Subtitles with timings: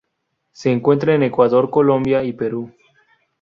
[0.51, 2.73] Se encuentra en Ecuador Colombia y Perú.